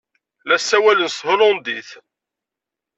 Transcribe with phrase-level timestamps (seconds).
[0.47, 1.89] La ssawalen s thulandit.